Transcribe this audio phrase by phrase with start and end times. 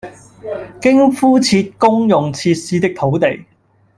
[0.81, 3.45] 經敷設公用設施的土地